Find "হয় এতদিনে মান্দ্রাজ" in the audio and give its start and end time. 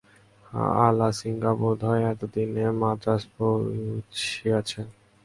1.87-3.21